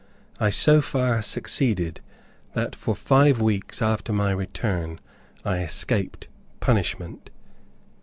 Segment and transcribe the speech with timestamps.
[0.39, 1.99] I so far succeeded,
[2.55, 4.99] that for five weeks after my return
[5.45, 6.27] I escaped
[6.59, 7.29] punishment.